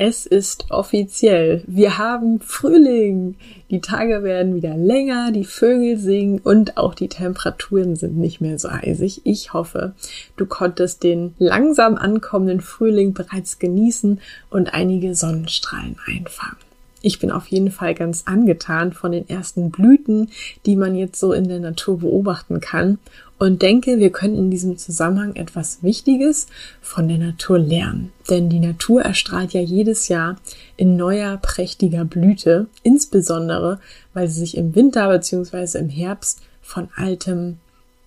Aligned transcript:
Es 0.00 0.26
ist 0.26 0.66
offiziell. 0.70 1.64
Wir 1.66 1.98
haben 1.98 2.38
Frühling. 2.38 3.34
Die 3.68 3.80
Tage 3.80 4.22
werden 4.22 4.54
wieder 4.54 4.76
länger, 4.76 5.32
die 5.32 5.44
Vögel 5.44 5.98
singen 5.98 6.38
und 6.38 6.76
auch 6.76 6.94
die 6.94 7.08
Temperaturen 7.08 7.96
sind 7.96 8.16
nicht 8.16 8.40
mehr 8.40 8.60
so 8.60 8.68
eisig. 8.68 9.22
Ich 9.24 9.52
hoffe, 9.54 9.94
du 10.36 10.46
konntest 10.46 11.02
den 11.02 11.34
langsam 11.40 11.96
ankommenden 11.96 12.60
Frühling 12.60 13.12
bereits 13.12 13.58
genießen 13.58 14.20
und 14.50 14.72
einige 14.72 15.16
Sonnenstrahlen 15.16 15.96
einfangen. 16.06 16.58
Ich 17.02 17.18
bin 17.18 17.32
auf 17.32 17.48
jeden 17.48 17.72
Fall 17.72 17.96
ganz 17.96 18.22
angetan 18.26 18.92
von 18.92 19.10
den 19.10 19.28
ersten 19.28 19.72
Blüten, 19.72 20.30
die 20.64 20.76
man 20.76 20.94
jetzt 20.94 21.18
so 21.18 21.32
in 21.32 21.48
der 21.48 21.58
Natur 21.58 21.98
beobachten 21.98 22.60
kann 22.60 22.98
und 23.38 23.62
denke, 23.62 23.98
wir 23.98 24.10
können 24.10 24.36
in 24.36 24.50
diesem 24.50 24.78
Zusammenhang 24.78 25.36
etwas 25.36 25.82
Wichtiges 25.82 26.48
von 26.82 27.08
der 27.08 27.18
Natur 27.18 27.58
lernen. 27.58 28.12
Denn 28.28 28.48
die 28.48 28.58
Natur 28.58 29.02
erstrahlt 29.02 29.52
ja 29.52 29.60
jedes 29.60 30.08
Jahr 30.08 30.36
in 30.76 30.96
neuer, 30.96 31.36
prächtiger 31.36 32.04
Blüte, 32.04 32.66
insbesondere 32.82 33.80
weil 34.12 34.28
sie 34.28 34.40
sich 34.40 34.56
im 34.56 34.74
Winter 34.74 35.08
bzw. 35.08 35.78
im 35.78 35.88
Herbst 35.88 36.40
von 36.62 36.88
altem 36.96 37.58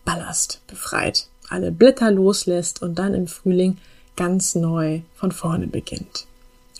Ballast 0.04 0.62
befreit, 0.68 1.28
alle 1.50 1.72
Blätter 1.72 2.12
loslässt 2.12 2.82
und 2.82 3.00
dann 3.00 3.14
im 3.14 3.28
Frühling 3.28 3.78
ganz 4.16 4.56
neu 4.56 5.02
von 5.16 5.32
vorne 5.32 5.68
beginnt. 5.68 6.28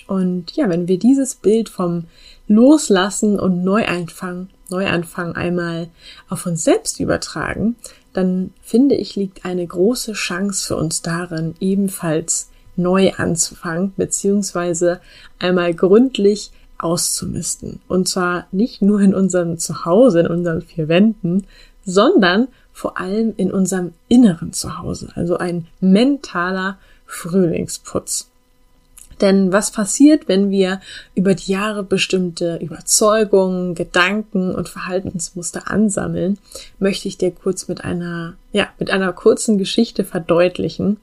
Und 0.08 0.52
ja, 0.58 0.68
wenn 0.68 0.88
wir 0.90 1.00
dieses 1.00 1.36
Bild 1.36 1.70
vom 1.70 2.06
Loslassen 2.48 3.40
und 3.40 3.64
Neuanfang, 3.64 4.50
Neuanfang 4.72 5.36
einmal 5.36 5.90
auf 6.30 6.46
uns 6.46 6.64
selbst 6.64 7.00
übertragen, 7.00 7.76
dann 8.14 8.54
finde 8.62 8.96
ich, 8.96 9.16
liegt 9.16 9.46
eine 9.46 9.66
große 9.66 10.14
Chance 10.14 10.66
für 10.68 10.76
uns 10.76 11.02
darin, 11.02 11.56
ebenfalls 11.60 12.50
neu 12.76 13.12
anzufangen, 13.14 13.94
beziehungsweise 13.96 15.00
einmal 15.40 15.74
gründlich 15.74 16.52
auszumisten. 16.78 17.80
Und 17.88 18.08
zwar 18.08 18.48
nicht 18.52 18.82
nur 18.82 19.02
in 19.02 19.14
unserem 19.14 19.60
Zuhause, 19.60 20.22
in 20.22 20.28
unseren 20.28 20.62
vier 20.62 20.88
Wänden, 20.88 21.46
sondern 21.86 22.48
vor 22.74 22.98
allem 22.98 23.34
in 23.38 23.52
unserem 23.52 23.94
inneren 24.08 24.54
Zuhause, 24.54 25.10
also 25.16 25.38
ein 25.38 25.68
mentaler 25.80 26.78
Frühlingsputz. 27.06 28.31
Denn 29.22 29.54
was 29.54 29.72
passiert, 29.72 30.28
wenn 30.28 30.50
wir 30.50 30.82
über 31.14 31.36
die 31.36 31.52
Jahre 31.52 31.84
bestimmte 31.84 32.58
Überzeugungen, 32.58 33.76
Gedanken 33.76 34.54
und 34.56 34.68
Verhaltensmuster 34.68 35.70
ansammeln, 35.70 36.40
möchte 36.80 37.08
ich 37.08 37.18
dir 37.18 37.32
kurz 37.32 37.68
mit 37.68 37.84
einer, 37.84 38.34
ja, 38.52 38.70
mit 38.80 38.90
einer 38.90 39.14
kurzen 39.14 39.60
Geschichte 39.60 40.04
verdeutlichen. 40.04 40.98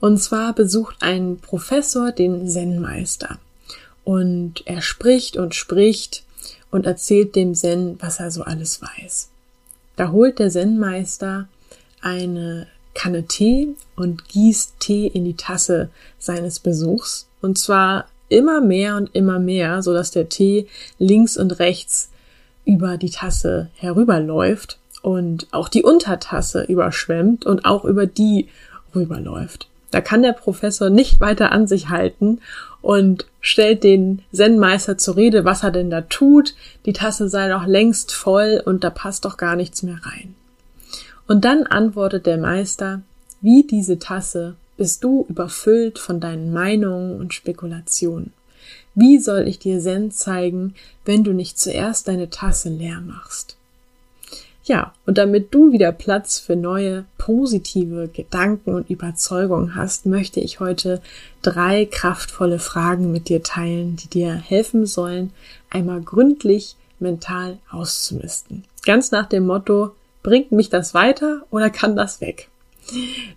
Und 0.00 0.18
zwar 0.18 0.54
besucht 0.54 0.96
ein 1.00 1.38
Professor 1.38 2.10
den 2.10 2.48
Zen-Meister. 2.48 3.38
Und 4.02 4.66
er 4.66 4.80
spricht 4.80 5.36
und 5.36 5.54
spricht 5.54 6.24
und 6.70 6.86
erzählt 6.86 7.36
dem 7.36 7.54
Zen, 7.54 7.96
was 8.00 8.18
er 8.18 8.30
so 8.30 8.42
alles 8.42 8.80
weiß. 8.82 9.28
Da 9.96 10.10
holt 10.10 10.38
der 10.38 10.50
Zen-Meister 10.50 11.46
eine 12.00 12.66
Kanne 12.94 13.24
Tee 13.24 13.68
und 13.96 14.28
gießt 14.28 14.80
Tee 14.80 15.06
in 15.06 15.24
die 15.24 15.36
Tasse 15.36 15.90
seines 16.18 16.60
Besuchs 16.60 17.28
und 17.40 17.58
zwar 17.58 18.06
immer 18.28 18.60
mehr 18.60 18.96
und 18.96 19.14
immer 19.14 19.38
mehr, 19.38 19.82
so 19.82 19.92
dass 19.92 20.10
der 20.10 20.28
Tee 20.28 20.66
links 20.98 21.36
und 21.36 21.58
rechts 21.58 22.10
über 22.64 22.96
die 22.96 23.10
Tasse 23.10 23.68
herüberläuft 23.74 24.78
und 25.02 25.48
auch 25.50 25.68
die 25.68 25.82
Untertasse 25.82 26.62
überschwemmt 26.62 27.44
und 27.44 27.64
auch 27.64 27.84
über 27.84 28.06
die 28.06 28.48
rüberläuft. 28.94 29.68
Da 29.90 30.00
kann 30.00 30.22
der 30.22 30.32
Professor 30.32 30.88
nicht 30.88 31.20
weiter 31.20 31.52
an 31.52 31.66
sich 31.66 31.90
halten 31.90 32.40
und 32.80 33.26
stellt 33.40 33.84
den 33.84 34.22
Zen-Meister 34.32 34.96
zur 34.96 35.16
Rede, 35.16 35.44
was 35.44 35.62
er 35.62 35.70
denn 35.70 35.90
da 35.90 36.00
tut. 36.00 36.54
Die 36.86 36.94
Tasse 36.94 37.28
sei 37.28 37.48
doch 37.48 37.66
längst 37.66 38.12
voll 38.12 38.62
und 38.64 38.84
da 38.84 38.90
passt 38.90 39.26
doch 39.26 39.36
gar 39.36 39.54
nichts 39.54 39.82
mehr 39.82 39.98
rein. 40.02 40.34
Und 41.26 41.44
dann 41.44 41.64
antwortet 41.66 42.26
der 42.26 42.38
Meister, 42.38 43.02
wie 43.40 43.64
diese 43.64 43.98
Tasse 43.98 44.56
bist 44.76 45.04
du 45.04 45.26
überfüllt 45.28 45.98
von 45.98 46.20
deinen 46.20 46.52
Meinungen 46.52 47.18
und 47.18 47.34
Spekulationen. 47.34 48.32
Wie 48.94 49.18
soll 49.18 49.48
ich 49.48 49.58
dir 49.58 49.80
Zen 49.80 50.10
zeigen, 50.10 50.74
wenn 51.04 51.24
du 51.24 51.32
nicht 51.32 51.58
zuerst 51.58 52.08
deine 52.08 52.30
Tasse 52.30 52.68
leer 52.68 53.00
machst? 53.00 53.56
Ja, 54.64 54.94
und 55.06 55.18
damit 55.18 55.52
du 55.52 55.72
wieder 55.72 55.90
Platz 55.90 56.38
für 56.38 56.54
neue 56.54 57.04
positive 57.18 58.08
Gedanken 58.08 58.74
und 58.74 58.90
Überzeugungen 58.90 59.74
hast, 59.74 60.06
möchte 60.06 60.38
ich 60.38 60.60
heute 60.60 61.02
drei 61.42 61.84
kraftvolle 61.86 62.60
Fragen 62.60 63.10
mit 63.10 63.28
dir 63.28 63.42
teilen, 63.42 63.96
die 63.96 64.06
dir 64.08 64.34
helfen 64.34 64.86
sollen, 64.86 65.32
einmal 65.68 66.00
gründlich 66.00 66.76
mental 67.00 67.58
auszumisten. 67.70 68.62
Ganz 68.84 69.10
nach 69.10 69.28
dem 69.28 69.46
Motto, 69.46 69.92
bringt 70.22 70.52
mich 70.52 70.68
das 70.68 70.94
weiter 70.94 71.42
oder 71.50 71.70
kann 71.70 71.96
das 71.96 72.20
weg? 72.20 72.48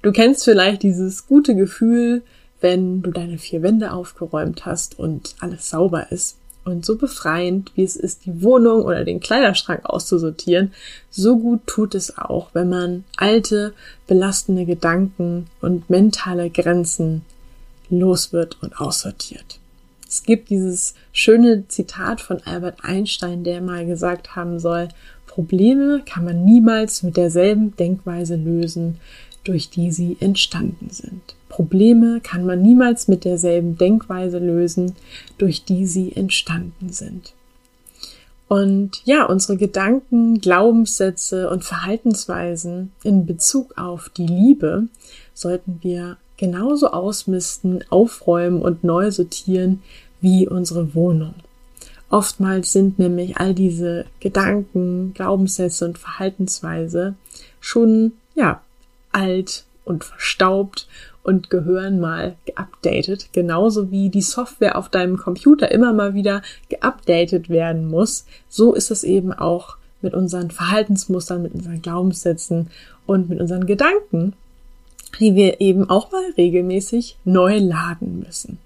Du 0.02 0.12
kennst 0.12 0.44
vielleicht 0.44 0.84
dieses 0.84 1.28
gute 1.28 1.56
Gefühl, 1.56 2.24
wenn 2.62 3.02
du 3.02 3.12
deine 3.12 3.38
vier 3.38 3.62
Wände 3.62 3.92
aufgeräumt 3.92 4.66
hast 4.66 4.98
und 4.98 5.36
alles 5.40 5.70
sauber 5.70 6.12
ist. 6.12 6.38
Und 6.64 6.84
so 6.84 6.98
befreiend, 6.98 7.72
wie 7.76 7.84
es 7.84 7.96
ist, 7.96 8.26
die 8.26 8.42
Wohnung 8.42 8.82
oder 8.82 9.04
den 9.06 9.20
Kleiderschrank 9.20 9.86
auszusortieren, 9.86 10.74
so 11.12 11.38
gut 11.38 11.68
tut 11.68 11.94
es 11.94 12.18
auch, 12.18 12.50
wenn 12.54 12.70
man 12.70 13.04
alte, 13.18 13.74
belastende 14.08 14.66
Gedanken 14.66 15.46
und 15.62 15.92
mentale 15.92 16.50
Grenzen 16.50 17.24
los 17.92 18.34
wird 18.34 18.64
und 18.64 18.82
aussortiert. 18.82 19.60
Es 20.08 20.24
gibt 20.24 20.50
dieses 20.50 20.96
schöne 21.12 21.68
Zitat 21.68 22.20
von 22.22 22.42
Albert 22.46 22.80
Einstein, 22.84 23.44
der 23.44 23.62
mal 23.62 23.86
gesagt 23.86 24.36
haben 24.36 24.60
soll, 24.60 24.88
Probleme 25.36 26.02
kann 26.06 26.24
man 26.24 26.46
niemals 26.46 27.04
mit 27.04 27.18
derselben 27.18 27.76
Denkweise 27.76 28.38
lösen, 28.38 29.02
durch 29.44 29.70
die 29.70 29.92
sie 29.92 30.16
entstanden 30.22 30.90
sind. 30.90 31.36
Probleme 31.50 32.22
kann 32.22 32.46
man 32.46 32.62
niemals 32.62 33.10
mit 33.10 33.26
derselben 33.26 33.78
Denkweise 33.78 34.40
lösen, 34.40 34.96
durch 35.38 35.66
die 35.66 35.88
sie 35.88 36.16
entstanden 36.16 36.88
sind. 36.88 37.34
Und 38.48 39.02
ja, 39.04 39.26
unsere 39.26 39.58
Gedanken, 39.58 40.40
Glaubenssätze 40.40 41.50
und 41.50 41.66
Verhaltensweisen 41.66 42.94
in 43.04 43.26
Bezug 43.26 43.78
auf 43.78 44.08
die 44.08 44.28
Liebe 44.28 44.88
sollten 45.34 45.80
wir 45.82 46.16
genauso 46.38 46.92
ausmisten, 46.92 47.84
aufräumen 47.90 48.62
und 48.62 48.86
neu 48.86 49.12
sortieren 49.12 49.84
wie 50.22 50.48
unsere 50.48 50.96
Wohnung. 50.96 51.34
Oftmals 52.10 52.72
sind 52.72 53.00
nämlich 53.00 53.38
all 53.38 53.54
diese 53.54 54.06
Gedanken, 54.20 55.14
Glaubenssätze 55.14 55.86
und 55.86 55.98
Verhaltensweise 55.98 57.16
schon, 57.60 58.14
ja, 58.36 58.62
alt 59.12 59.66
und 59.86 60.04
verstaubt 60.04 60.88
und 61.24 61.50
gehören 61.50 62.00
mal 62.00 62.36
geupdatet, 62.46 63.30
genauso 63.34 63.90
wie 63.90 64.10
die 64.10 64.22
Software 64.22 64.78
auf 64.78 64.90
deinem 64.90 65.18
Computer 65.18 65.72
immer 65.72 65.92
mal 65.92 66.14
wieder 66.14 66.44
geupdatet 66.70 67.50
werden 67.50 67.88
muss. 67.88 68.26
So 68.48 68.74
ist 68.74 68.92
es 68.92 69.04
eben 69.04 69.34
auch 69.34 69.78
mit 70.02 70.14
unseren 70.14 70.52
Verhaltensmustern, 70.52 71.42
mit 71.42 71.56
unseren 71.56 71.82
Glaubenssätzen 71.82 72.70
und 73.08 73.30
mit 73.30 73.40
unseren 73.40 73.66
Gedanken, 73.66 74.34
die 75.20 75.34
wir 75.34 75.62
eben 75.62 75.90
auch 75.90 76.12
mal 76.12 76.24
regelmäßig 76.38 77.18
neu 77.26 77.58
laden 77.58 78.20
müssen. 78.20 78.60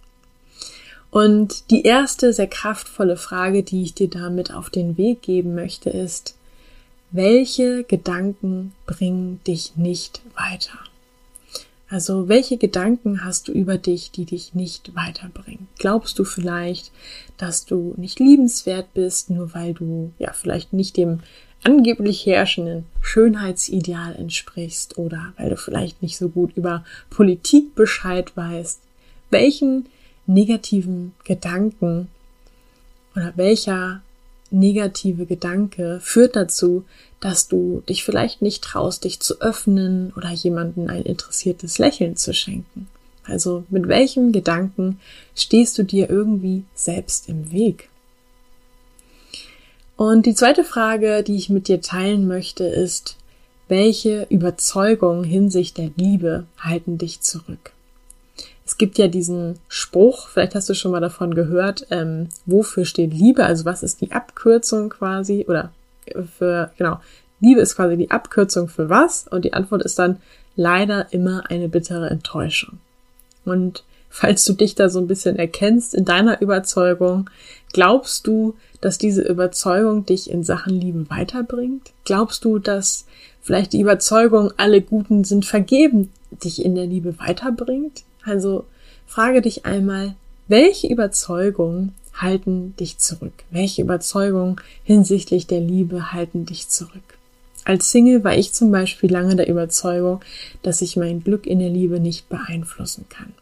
Und 1.11 1.71
die 1.71 1.83
erste 1.83 2.33
sehr 2.33 2.47
kraftvolle 2.47 3.17
Frage, 3.17 3.63
die 3.63 3.83
ich 3.83 3.93
dir 3.93 4.09
damit 4.09 4.53
auf 4.53 4.69
den 4.69 4.97
Weg 4.97 5.21
geben 5.23 5.55
möchte, 5.55 5.89
ist, 5.89 6.35
welche 7.11 7.83
Gedanken 7.83 8.73
bringen 8.85 9.41
dich 9.47 9.75
nicht 9.75 10.21
weiter? 10.35 10.77
Also 11.89 12.29
welche 12.29 12.57
Gedanken 12.57 13.25
hast 13.25 13.47
du 13.47 13.51
über 13.51 13.79
dich, 13.79 14.11
die 14.11 14.25
dich 14.25 14.53
nicht 14.53 14.95
weiterbringen? 14.95 15.67
Glaubst 15.79 16.19
du 16.19 16.23
vielleicht, 16.23 16.91
dass 17.37 17.65
du 17.65 17.95
nicht 17.97 18.19
liebenswert 18.19 18.93
bist, 18.93 19.31
nur 19.31 19.55
weil 19.55 19.73
du 19.73 20.13
ja 20.19 20.31
vielleicht 20.33 20.71
nicht 20.71 20.97
dem 20.97 21.21
angeblich 21.63 22.27
herrschenden 22.27 22.85
Schönheitsideal 23.01 24.15
entsprichst 24.15 24.99
oder 24.99 25.33
weil 25.37 25.49
du 25.49 25.57
vielleicht 25.57 26.03
nicht 26.03 26.17
so 26.17 26.29
gut 26.29 26.55
über 26.55 26.85
Politik 27.09 27.73
Bescheid 27.73 28.37
weißt? 28.37 28.81
Welchen 29.31 29.87
negativen 30.29 31.13
Gedanken 31.23 32.07
oder 33.15 33.33
welcher 33.35 34.01
negative 34.51 35.25
Gedanke 35.25 35.99
führt 36.01 36.35
dazu, 36.35 36.85
dass 37.19 37.47
du 37.47 37.83
dich 37.89 38.03
vielleicht 38.03 38.41
nicht 38.41 38.63
traust, 38.63 39.03
dich 39.03 39.19
zu 39.19 39.41
öffnen 39.41 40.13
oder 40.15 40.29
jemanden 40.29 40.89
ein 40.89 41.03
interessiertes 41.03 41.77
Lächeln 41.77 42.15
zu 42.15 42.33
schenken, 42.33 42.87
Also 43.23 43.63
mit 43.69 43.87
welchem 43.87 44.31
Gedanken 44.31 44.99
stehst 45.35 45.77
du 45.77 45.83
dir 45.83 46.09
irgendwie 46.09 46.63
selbst 46.73 47.29
im 47.29 47.51
Weg? 47.51 47.89
Und 49.97 50.25
die 50.25 50.33
zweite 50.33 50.63
Frage, 50.63 51.23
die 51.23 51.35
ich 51.35 51.49
mit 51.49 51.67
dir 51.67 51.81
teilen 51.81 52.27
möchte, 52.27 52.63
ist, 52.63 53.17
welche 53.67 54.25
Überzeugungen 54.29 55.23
hinsicht 55.23 55.77
der 55.77 55.91
Liebe 55.95 56.45
halten 56.57 56.97
dich 56.97 57.21
zurück? 57.21 57.73
Es 58.69 58.77
gibt 58.77 58.99
ja 58.99 59.07
diesen 59.07 59.57
Spruch, 59.67 60.27
vielleicht 60.27 60.53
hast 60.53 60.69
du 60.69 60.75
schon 60.75 60.91
mal 60.91 60.99
davon 60.99 61.33
gehört, 61.33 61.87
ähm, 61.89 62.29
wofür 62.45 62.85
steht 62.85 63.11
Liebe? 63.11 63.43
Also 63.43 63.65
was 63.65 63.81
ist 63.81 63.99
die 63.99 64.11
Abkürzung 64.11 64.89
quasi? 64.89 65.43
Oder 65.47 65.71
für, 66.37 66.69
genau, 66.77 66.99
Liebe 67.39 67.61
ist 67.61 67.75
quasi 67.75 67.97
die 67.97 68.11
Abkürzung 68.11 68.67
für 68.67 68.87
was? 68.87 69.27
Und 69.27 69.43
die 69.43 69.53
Antwort 69.53 69.81
ist 69.81 69.97
dann 69.97 70.17
leider 70.55 71.11
immer 71.11 71.49
eine 71.49 71.67
bittere 71.67 72.11
Enttäuschung. 72.11 72.77
Und 73.43 73.85
falls 74.07 74.45
du 74.45 74.53
dich 74.53 74.75
da 74.75 74.89
so 74.89 74.99
ein 74.99 75.07
bisschen 75.07 75.37
erkennst 75.37 75.95
in 75.95 76.05
deiner 76.05 76.39
Überzeugung, 76.39 77.27
glaubst 77.73 78.27
du, 78.27 78.53
dass 78.81 78.99
diese 78.99 79.23
Überzeugung 79.23 80.05
dich 80.05 80.29
in 80.29 80.43
Sachen 80.43 80.79
Liebe 80.79 81.09
weiterbringt? 81.09 81.89
Glaubst 82.05 82.45
du, 82.45 82.59
dass 82.59 83.07
vielleicht 83.41 83.73
die 83.73 83.81
Überzeugung, 83.81 84.53
alle 84.57 84.83
Guten 84.83 85.23
sind 85.23 85.47
vergeben, 85.47 86.13
dich 86.29 86.63
in 86.63 86.75
der 86.75 86.85
Liebe 86.85 87.17
weiterbringt? 87.17 88.03
Also 88.29 88.65
frage 89.07 89.41
dich 89.41 89.65
einmal, 89.65 90.15
welche 90.47 90.87
Überzeugungen 90.87 91.95
halten 92.13 92.75
dich 92.75 92.99
zurück? 92.99 93.33
Welche 93.49 93.81
Überzeugungen 93.81 94.57
hinsichtlich 94.83 95.47
der 95.47 95.61
Liebe 95.61 96.11
halten 96.11 96.45
dich 96.45 96.69
zurück? 96.69 97.17
Als 97.65 97.91
Single 97.91 98.23
war 98.23 98.35
ich 98.35 98.53
zum 98.53 98.71
Beispiel 98.71 99.11
lange 99.11 99.35
der 99.35 99.49
Überzeugung, 99.49 100.21
dass 100.61 100.81
ich 100.81 100.95
mein 100.95 101.23
Glück 101.23 101.47
in 101.47 101.59
der 101.59 101.69
Liebe 101.69 101.99
nicht 101.99 102.29
beeinflussen 102.29 103.05
kann. 103.09 103.33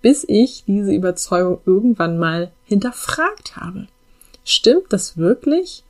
Bis 0.00 0.24
ich 0.26 0.64
diese 0.66 0.92
Überzeugung 0.92 1.60
irgendwann 1.66 2.18
mal 2.18 2.52
hinterfragt 2.66 3.56
habe. 3.56 3.88
Stimmt 4.44 4.92
das 4.92 5.16
wirklich? 5.16 5.82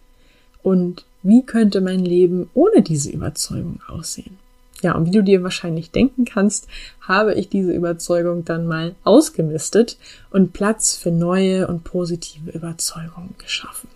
Und 0.63 1.05
wie 1.23 1.43
könnte 1.43 1.81
mein 1.81 2.05
Leben 2.05 2.49
ohne 2.55 2.83
diese 2.83 3.11
Überzeugung 3.11 3.81
aussehen? 3.87 4.39
Ja, 4.83 4.95
und 4.95 5.07
wie 5.07 5.11
du 5.11 5.23
dir 5.23 5.43
wahrscheinlich 5.43 5.91
denken 5.91 6.25
kannst, 6.25 6.67
habe 7.01 7.35
ich 7.35 7.49
diese 7.49 7.73
Überzeugung 7.73 8.45
dann 8.45 8.67
mal 8.67 8.95
ausgemistet 9.05 9.99
und 10.31 10.53
Platz 10.53 10.97
für 10.97 11.11
neue 11.11 11.69
und 11.69 11.85
positive 11.85 12.51
Überzeugungen 12.51 13.35
geschaffen. 13.39 13.89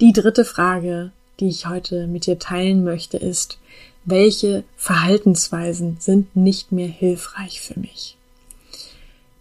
Die 0.00 0.12
dritte 0.12 0.44
Frage, 0.44 1.12
die 1.40 1.48
ich 1.48 1.68
heute 1.68 2.06
mit 2.06 2.26
dir 2.26 2.38
teilen 2.38 2.84
möchte, 2.84 3.16
ist, 3.16 3.58
welche 4.04 4.64
Verhaltensweisen 4.76 5.96
sind 6.00 6.36
nicht 6.36 6.72
mehr 6.72 6.88
hilfreich 6.88 7.60
für 7.60 7.78
mich? 7.78 8.16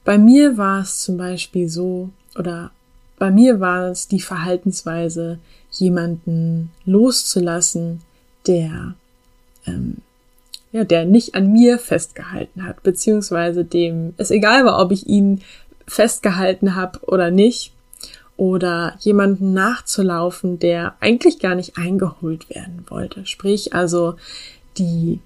Bei 0.03 0.17
mir 0.17 0.57
war 0.57 0.81
es 0.81 0.99
zum 0.99 1.17
Beispiel 1.17 1.67
so, 1.67 2.09
oder 2.37 2.71
bei 3.17 3.31
mir 3.31 3.59
war 3.59 3.89
es 3.89 4.07
die 4.07 4.21
Verhaltensweise, 4.21 5.39
jemanden 5.71 6.71
loszulassen, 6.85 8.01
der 8.47 8.95
ähm, 9.67 9.97
ja, 10.71 10.83
der 10.83 11.05
nicht 11.05 11.35
an 11.35 11.51
mir 11.51 11.79
festgehalten 11.79 12.65
hat, 12.65 12.83
beziehungsweise 12.83 13.63
dem 13.63 14.13
es 14.17 14.31
egal 14.31 14.65
war, 14.65 14.81
ob 14.81 14.91
ich 14.91 15.07
ihn 15.07 15.41
festgehalten 15.87 16.75
habe 16.75 16.99
oder 17.05 17.31
nicht, 17.31 17.71
oder 18.37 18.95
jemanden 18.99 19.53
nachzulaufen, 19.53 20.59
der 20.59 20.95
eigentlich 20.99 21.39
gar 21.39 21.55
nicht 21.55 21.77
eingeholt 21.77 22.49
werden 22.49 22.85
wollte. 22.89 23.25
Sprich 23.25 23.73
also 23.73 24.15
die 24.77 25.19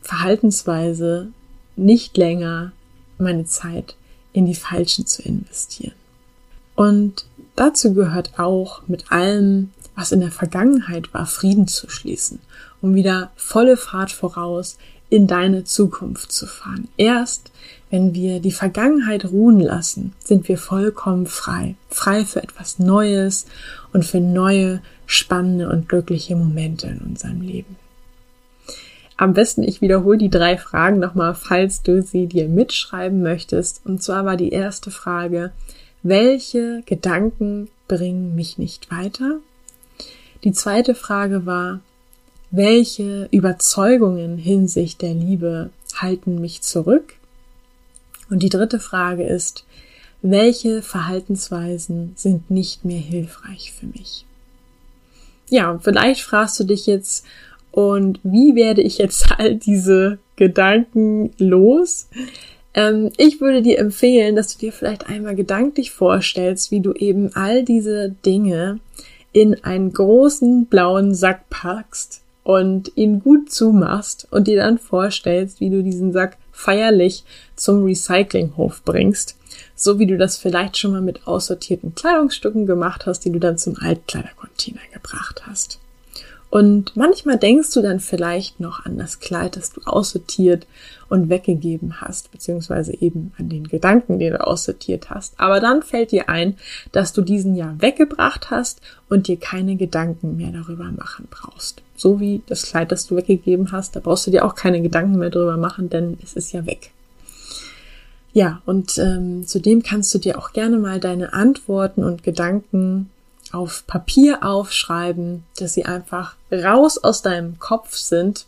Verhaltensweise, 0.00 1.28
nicht 1.76 2.16
länger 2.16 2.72
meine 3.18 3.44
Zeit 3.46 3.96
in 4.32 4.46
die 4.46 4.54
Falschen 4.54 5.06
zu 5.06 5.22
investieren. 5.22 5.94
Und 6.76 7.24
dazu 7.56 7.94
gehört 7.94 8.38
auch 8.38 8.82
mit 8.86 9.10
allem, 9.10 9.70
was 9.96 10.12
in 10.12 10.20
der 10.20 10.32
Vergangenheit 10.32 11.12
war, 11.14 11.26
Frieden 11.26 11.66
zu 11.68 11.88
schließen, 11.88 12.40
um 12.80 12.94
wieder 12.94 13.30
volle 13.36 13.76
Fahrt 13.76 14.12
voraus 14.12 14.78
in 15.08 15.26
deine 15.26 15.64
Zukunft 15.64 16.32
zu 16.32 16.46
fahren. 16.46 16.88
Erst 16.96 17.52
wenn 17.90 18.12
wir 18.12 18.40
die 18.40 18.50
Vergangenheit 18.50 19.24
ruhen 19.24 19.60
lassen, 19.60 20.14
sind 20.18 20.48
wir 20.48 20.58
vollkommen 20.58 21.26
frei. 21.26 21.76
Frei 21.88 22.24
für 22.24 22.42
etwas 22.42 22.80
Neues 22.80 23.46
und 23.92 24.04
für 24.04 24.20
neue, 24.20 24.82
spannende 25.06 25.68
und 25.68 25.88
glückliche 25.88 26.34
Momente 26.34 26.88
in 26.88 26.98
unserem 26.98 27.40
Leben. 27.40 27.76
Am 29.16 29.32
besten, 29.32 29.62
ich 29.62 29.80
wiederhole 29.80 30.18
die 30.18 30.30
drei 30.30 30.58
Fragen 30.58 30.98
nochmal, 30.98 31.36
falls 31.36 31.82
du 31.82 32.02
sie 32.02 32.26
dir 32.26 32.48
mitschreiben 32.48 33.22
möchtest. 33.22 33.82
Und 33.84 34.02
zwar 34.02 34.24
war 34.24 34.36
die 34.36 34.50
erste 34.50 34.90
Frage, 34.90 35.52
welche 36.02 36.82
Gedanken 36.86 37.68
bringen 37.86 38.34
mich 38.34 38.58
nicht 38.58 38.90
weiter? 38.90 39.38
Die 40.42 40.52
zweite 40.52 40.94
Frage 40.94 41.46
war, 41.46 41.80
welche 42.50 43.28
Überzeugungen 43.30 44.38
hinsicht 44.38 45.02
der 45.02 45.14
Liebe 45.14 45.70
halten 45.96 46.40
mich 46.40 46.62
zurück? 46.62 47.14
Und 48.30 48.42
die 48.42 48.48
dritte 48.48 48.80
Frage 48.80 49.24
ist, 49.24 49.64
welche 50.22 50.82
Verhaltensweisen 50.82 52.12
sind 52.16 52.50
nicht 52.50 52.84
mehr 52.84 53.00
hilfreich 53.00 53.72
für 53.72 53.86
mich? 53.86 54.24
Ja, 55.50 55.78
vielleicht 55.82 56.22
fragst 56.22 56.58
du 56.58 56.64
dich 56.64 56.86
jetzt, 56.86 57.24
und 57.74 58.20
wie 58.22 58.54
werde 58.54 58.82
ich 58.82 58.98
jetzt 58.98 59.32
all 59.36 59.56
diese 59.56 60.18
Gedanken 60.36 61.32
los? 61.38 62.06
Ähm, 62.72 63.10
ich 63.16 63.40
würde 63.40 63.62
dir 63.62 63.78
empfehlen, 63.78 64.36
dass 64.36 64.54
du 64.54 64.60
dir 64.60 64.72
vielleicht 64.72 65.08
einmal 65.08 65.34
gedanklich 65.34 65.90
vorstellst, 65.90 66.70
wie 66.70 66.80
du 66.80 66.92
eben 66.92 67.34
all 67.34 67.64
diese 67.64 68.14
Dinge 68.24 68.78
in 69.34 69.62
einen 69.64 69.92
großen 69.92 70.66
blauen 70.66 71.14
Sack 71.14 71.50
packst 71.50 72.22
und 72.44 72.92
ihn 72.94 73.20
gut 73.20 73.50
zumachst 73.50 74.28
und 74.30 74.46
dir 74.46 74.56
dann 74.56 74.78
vorstellst, 74.78 75.60
wie 75.60 75.70
du 75.70 75.82
diesen 75.82 76.12
Sack 76.12 76.38
feierlich 76.52 77.24
zum 77.56 77.82
Recyclinghof 77.84 78.82
bringst, 78.84 79.36
so 79.74 79.98
wie 79.98 80.06
du 80.06 80.16
das 80.16 80.38
vielleicht 80.38 80.78
schon 80.78 80.92
mal 80.92 81.02
mit 81.02 81.26
aussortierten 81.26 81.96
Kleidungsstücken 81.96 82.64
gemacht 82.64 83.06
hast, 83.06 83.24
die 83.24 83.32
du 83.32 83.40
dann 83.40 83.58
zum 83.58 83.76
Altkleidercontainer 83.76 84.80
gebracht 84.92 85.42
hast. 85.46 85.80
Und 86.54 86.96
manchmal 86.96 87.36
denkst 87.36 87.72
du 87.74 87.82
dann 87.82 87.98
vielleicht 87.98 88.60
noch 88.60 88.84
an 88.86 88.96
das 88.96 89.18
Kleid, 89.18 89.56
das 89.56 89.72
du 89.72 89.80
aussortiert 89.84 90.68
und 91.08 91.28
weggegeben 91.28 92.00
hast, 92.00 92.30
beziehungsweise 92.30 92.94
eben 92.96 93.32
an 93.38 93.48
den 93.48 93.66
Gedanken, 93.66 94.20
den 94.20 94.34
du 94.34 94.46
aussortiert 94.46 95.10
hast. 95.10 95.34
Aber 95.36 95.58
dann 95.58 95.82
fällt 95.82 96.12
dir 96.12 96.28
ein, 96.28 96.56
dass 96.92 97.12
du 97.12 97.22
diesen 97.22 97.56
ja 97.56 97.74
weggebracht 97.78 98.52
hast 98.52 98.80
und 99.08 99.26
dir 99.26 99.36
keine 99.36 99.74
Gedanken 99.74 100.36
mehr 100.36 100.52
darüber 100.52 100.92
machen 100.92 101.26
brauchst. 101.28 101.82
So 101.96 102.20
wie 102.20 102.40
das 102.46 102.62
Kleid, 102.62 102.92
das 102.92 103.08
du 103.08 103.16
weggegeben 103.16 103.72
hast, 103.72 103.96
da 103.96 104.00
brauchst 104.00 104.28
du 104.28 104.30
dir 104.30 104.44
auch 104.44 104.54
keine 104.54 104.80
Gedanken 104.80 105.18
mehr 105.18 105.30
darüber 105.30 105.56
machen, 105.56 105.90
denn 105.90 106.18
es 106.22 106.34
ist 106.34 106.52
ja 106.52 106.64
weg. 106.66 106.92
Ja, 108.32 108.62
und 108.64 108.96
ähm, 108.98 109.44
zudem 109.44 109.82
kannst 109.82 110.14
du 110.14 110.18
dir 110.18 110.38
auch 110.38 110.52
gerne 110.52 110.78
mal 110.78 111.00
deine 111.00 111.32
Antworten 111.32 112.04
und 112.04 112.22
Gedanken 112.22 113.10
auf 113.54 113.86
Papier 113.86 114.44
aufschreiben, 114.44 115.44
dass 115.58 115.74
sie 115.74 115.84
einfach 115.84 116.36
raus 116.52 116.98
aus 116.98 117.22
deinem 117.22 117.58
Kopf 117.58 117.94
sind. 117.96 118.46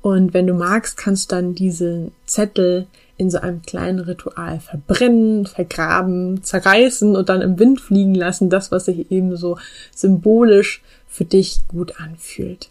Und 0.00 0.34
wenn 0.34 0.46
du 0.46 0.54
magst, 0.54 0.96
kannst 0.96 1.30
du 1.30 1.36
dann 1.36 1.54
diese 1.54 2.10
Zettel 2.26 2.86
in 3.16 3.30
so 3.30 3.38
einem 3.38 3.62
kleinen 3.62 4.00
Ritual 4.00 4.60
verbrennen, 4.60 5.46
vergraben, 5.46 6.42
zerreißen 6.42 7.14
und 7.14 7.28
dann 7.28 7.42
im 7.42 7.58
Wind 7.58 7.80
fliegen 7.80 8.14
lassen, 8.14 8.50
das, 8.50 8.70
was 8.72 8.86
sich 8.86 9.10
eben 9.10 9.36
so 9.36 9.58
symbolisch 9.94 10.82
für 11.08 11.24
dich 11.24 11.60
gut 11.68 12.00
anfühlt. 12.00 12.70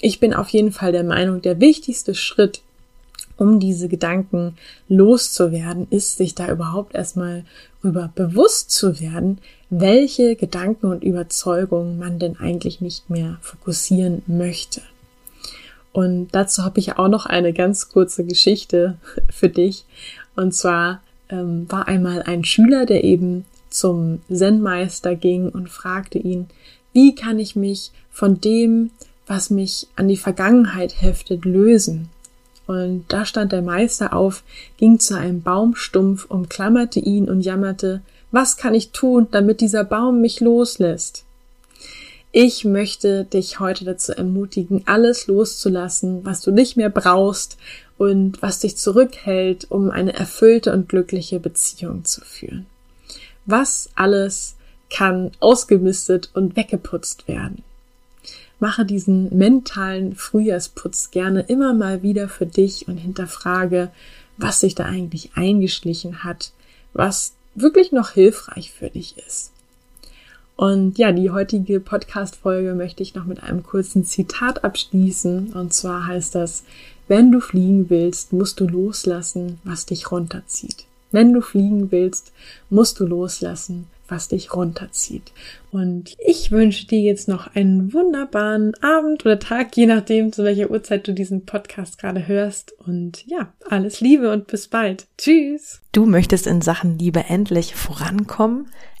Ich 0.00 0.18
bin 0.18 0.34
auf 0.34 0.48
jeden 0.48 0.72
Fall 0.72 0.92
der 0.92 1.04
Meinung, 1.04 1.42
der 1.42 1.60
wichtigste 1.60 2.14
Schritt 2.14 2.62
um 3.40 3.58
diese 3.58 3.88
Gedanken 3.88 4.56
loszuwerden, 4.88 5.86
ist, 5.88 6.18
sich 6.18 6.34
da 6.34 6.50
überhaupt 6.50 6.94
erstmal 6.94 7.44
über 7.82 8.12
bewusst 8.14 8.70
zu 8.70 9.00
werden, 9.00 9.38
welche 9.70 10.36
Gedanken 10.36 10.86
und 10.86 11.02
Überzeugungen 11.02 11.98
man 11.98 12.18
denn 12.18 12.38
eigentlich 12.38 12.82
nicht 12.82 13.08
mehr 13.08 13.38
fokussieren 13.40 14.22
möchte. 14.26 14.82
Und 15.92 16.28
dazu 16.32 16.64
habe 16.64 16.80
ich 16.80 16.98
auch 16.98 17.08
noch 17.08 17.24
eine 17.24 17.54
ganz 17.54 17.88
kurze 17.88 18.24
Geschichte 18.24 18.98
für 19.30 19.48
dich. 19.48 19.86
Und 20.36 20.54
zwar 20.54 21.00
ähm, 21.30 21.64
war 21.70 21.88
einmal 21.88 22.22
ein 22.22 22.44
Schüler, 22.44 22.84
der 22.84 23.04
eben 23.04 23.46
zum 23.70 24.20
Zen-Meister 24.30 25.16
ging 25.16 25.48
und 25.48 25.70
fragte 25.70 26.18
ihn, 26.18 26.48
wie 26.92 27.14
kann 27.14 27.38
ich 27.38 27.56
mich 27.56 27.90
von 28.10 28.38
dem, 28.40 28.90
was 29.26 29.48
mich 29.48 29.86
an 29.96 30.08
die 30.08 30.18
Vergangenheit 30.18 31.00
heftet, 31.00 31.46
lösen? 31.46 32.10
Und 32.70 33.06
da 33.08 33.24
stand 33.26 33.50
der 33.50 33.62
Meister 33.62 34.12
auf, 34.12 34.44
ging 34.76 35.00
zu 35.00 35.18
einem 35.18 35.42
Baumstumpf, 35.42 36.26
umklammerte 36.26 37.00
ihn 37.00 37.28
und 37.28 37.40
jammerte, 37.40 38.00
was 38.30 38.56
kann 38.56 38.74
ich 38.74 38.92
tun, 38.92 39.26
damit 39.32 39.60
dieser 39.60 39.82
Baum 39.82 40.20
mich 40.20 40.38
loslässt? 40.38 41.24
Ich 42.30 42.64
möchte 42.64 43.24
dich 43.24 43.58
heute 43.58 43.84
dazu 43.84 44.12
ermutigen, 44.12 44.84
alles 44.86 45.26
loszulassen, 45.26 46.24
was 46.24 46.42
du 46.42 46.52
nicht 46.52 46.76
mehr 46.76 46.90
brauchst 46.90 47.56
und 47.98 48.40
was 48.40 48.60
dich 48.60 48.76
zurückhält, 48.76 49.68
um 49.68 49.90
eine 49.90 50.12
erfüllte 50.12 50.72
und 50.72 50.88
glückliche 50.88 51.40
Beziehung 51.40 52.04
zu 52.04 52.20
führen. 52.20 52.66
Was 53.46 53.88
alles 53.96 54.54
kann 54.90 55.32
ausgemistet 55.40 56.30
und 56.34 56.54
weggeputzt 56.54 57.26
werden. 57.26 57.64
Mache 58.60 58.84
diesen 58.84 59.36
mentalen 59.36 60.14
Frühjahrsputz 60.14 61.10
gerne 61.10 61.40
immer 61.40 61.74
mal 61.74 62.02
wieder 62.02 62.28
für 62.28 62.46
dich 62.46 62.88
und 62.88 62.98
hinterfrage, 62.98 63.90
was 64.36 64.60
sich 64.60 64.74
da 64.74 64.84
eigentlich 64.84 65.30
eingeschlichen 65.34 66.24
hat, 66.24 66.52
was 66.92 67.32
wirklich 67.54 67.92
noch 67.92 68.10
hilfreich 68.10 68.72
für 68.72 68.90
dich 68.90 69.16
ist. 69.26 69.50
Und 70.56 70.98
ja, 70.98 71.10
die 71.10 71.30
heutige 71.30 71.80
Podcast-Folge 71.80 72.74
möchte 72.74 73.02
ich 73.02 73.14
noch 73.14 73.24
mit 73.24 73.42
einem 73.42 73.62
kurzen 73.62 74.04
Zitat 74.04 74.62
abschließen. 74.62 75.54
Und 75.54 75.72
zwar 75.72 76.06
heißt 76.06 76.34
das, 76.34 76.64
wenn 77.08 77.32
du 77.32 77.40
fliegen 77.40 77.88
willst, 77.88 78.34
musst 78.34 78.60
du 78.60 78.66
loslassen, 78.66 79.58
was 79.64 79.86
dich 79.86 80.12
runterzieht. 80.12 80.84
Wenn 81.12 81.32
du 81.32 81.40
fliegen 81.40 81.90
willst, 81.90 82.32
musst 82.68 83.00
du 83.00 83.06
loslassen, 83.06 83.86
was 84.10 84.28
dich 84.28 84.54
runterzieht. 84.54 85.32
Und 85.70 86.16
ich 86.18 86.50
wünsche 86.50 86.86
dir 86.86 87.00
jetzt 87.00 87.28
noch 87.28 87.54
einen 87.54 87.92
wunderbaren 87.92 88.74
Abend 88.82 89.24
oder 89.24 89.38
Tag, 89.38 89.76
je 89.76 89.86
nachdem, 89.86 90.32
zu 90.32 90.44
welcher 90.44 90.70
Uhrzeit 90.70 91.06
du 91.06 91.12
diesen 91.12 91.46
Podcast 91.46 91.98
gerade 91.98 92.26
hörst. 92.26 92.72
Und 92.86 93.26
ja, 93.26 93.52
alles 93.68 94.00
Liebe 94.00 94.32
und 94.32 94.46
bis 94.46 94.68
bald. 94.68 95.06
Tschüss. 95.16 95.80
Du 95.92 96.06
möchtest 96.06 96.46
in 96.46 96.60
Sachen 96.60 96.98
Liebe 96.98 97.24
endlich 97.28 97.74
vorankommen? 97.74 98.68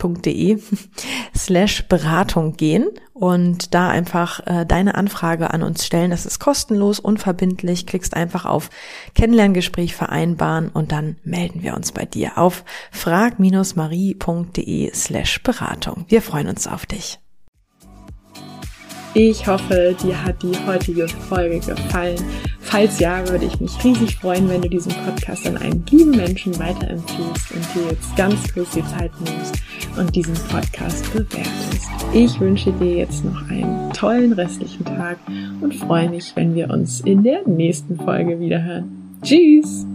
www.de 0.00 0.58
slash 1.36 1.84
Beratung 1.88 2.56
gehen 2.56 2.88
und 3.12 3.74
da 3.74 3.88
einfach 3.88 4.46
äh, 4.46 4.64
deine 4.66 4.94
Anfrage 4.94 5.52
an 5.52 5.62
uns 5.62 5.84
stellen. 5.86 6.10
Das 6.10 6.26
ist 6.26 6.38
kostenlos, 6.38 7.00
unverbindlich. 7.00 7.86
Klickst 7.86 8.14
einfach 8.14 8.46
auf 8.46 8.70
Kennenlerngespräch 9.14 9.94
vereinbaren 9.94 10.70
und 10.70 10.92
dann 10.92 11.16
melden 11.24 11.62
wir 11.62 11.74
uns 11.74 11.92
bei 11.92 12.04
dir 12.04 12.38
auf 12.38 12.64
frag-marie.de 12.90 14.90
slash 14.94 15.42
Beratung. 15.42 16.04
Wir 16.08 16.22
freuen 16.22 16.48
uns 16.48 16.66
auf 16.66 16.86
dich. 16.86 17.18
Ich 19.12 19.48
hoffe, 19.48 19.96
dir 20.00 20.24
hat 20.24 20.40
die 20.40 20.56
heutige 20.66 21.08
Folge 21.08 21.58
gefallen. 21.58 22.22
Falls 22.60 23.00
ja, 23.00 23.28
würde 23.28 23.46
ich 23.46 23.58
mich 23.58 23.72
riesig 23.82 24.16
freuen, 24.16 24.48
wenn 24.48 24.62
du 24.62 24.68
diesen 24.68 24.92
Podcast 25.04 25.48
an 25.48 25.56
einen 25.56 25.84
lieben 25.90 26.12
Menschen 26.12 26.56
weiterempfiehlst 26.56 27.50
und 27.50 27.74
dir 27.74 27.90
jetzt 27.90 28.16
ganz 28.16 28.54
kurz 28.54 28.70
die 28.70 28.86
Zeit 28.86 29.10
nimmst 29.20 29.56
und 29.98 30.14
diesen 30.14 30.34
Podcast 30.48 31.12
bewertest. 31.12 31.88
Ich 32.12 32.40
wünsche 32.40 32.72
dir 32.72 32.96
jetzt 32.96 33.24
noch 33.24 33.48
einen 33.48 33.92
tollen 33.92 34.32
restlichen 34.32 34.84
Tag 34.84 35.18
und 35.60 35.74
freue 35.74 36.10
mich, 36.10 36.32
wenn 36.34 36.54
wir 36.54 36.70
uns 36.70 37.00
in 37.00 37.22
der 37.22 37.46
nächsten 37.46 37.96
Folge 37.96 38.40
wiederhören. 38.40 39.18
Tschüss! 39.22 39.86